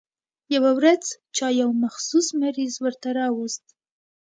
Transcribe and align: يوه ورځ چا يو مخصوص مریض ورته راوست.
يوه 0.55 0.71
ورځ 0.79 1.03
چا 1.35 1.47
يو 1.61 1.69
مخصوص 1.83 2.27
مریض 2.41 2.73
ورته 2.83 3.07
راوست. 3.17 3.65